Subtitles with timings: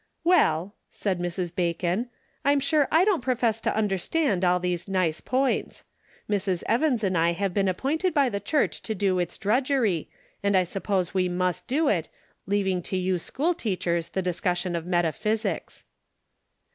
[0.23, 1.55] "Well," said Mrs.
[1.55, 2.09] Bacon,"
[2.43, 5.83] I'm sure I don't profess to understand all these nice points.
[6.27, 6.63] Mrs.
[6.65, 10.09] Evans and I have been appointed by the church to do its drudgery,
[10.41, 12.09] and I suppose we must do it,
[12.47, 15.83] leaving to you school teachers the discussion of metaphysics."